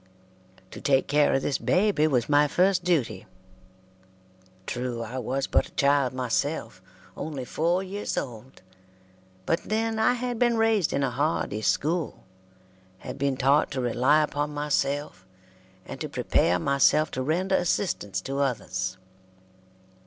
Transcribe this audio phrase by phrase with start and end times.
[0.71, 3.27] To take care of this baby was my first duty.
[4.65, 6.81] True, I was but a child myself
[7.15, 8.63] only four years old
[9.45, 12.23] but then I had been raised in a hardy school
[12.97, 15.23] had been taught to rely upon myself,
[15.85, 18.97] and to prepare myself to render assistance to others.